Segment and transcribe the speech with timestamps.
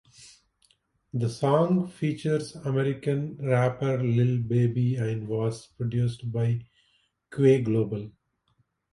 [1.13, 6.65] The song features American rapper Lil Baby and was produced by
[7.31, 8.09] Quay Global.